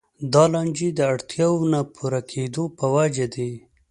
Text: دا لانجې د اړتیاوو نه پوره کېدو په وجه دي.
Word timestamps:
دا 0.33 0.43
لانجې 0.53 0.89
د 0.93 0.99
اړتیاوو 1.13 1.69
نه 1.73 1.79
پوره 1.95 2.21
کېدو 2.31 2.63
په 2.77 2.85
وجه 2.95 3.25
دي. 3.35 3.51